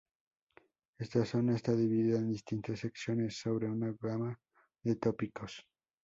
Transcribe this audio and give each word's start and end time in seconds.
Esta 0.97 1.23
zona 1.25 1.55
está 1.55 1.75
dividida 1.75 2.17
en 2.17 2.31
distintas 2.31 2.79
secciones 2.79 3.37
sobre 3.39 3.69
una 3.69 3.95
gama 4.01 4.35
de 4.83 4.95
tópicos. 4.95 5.63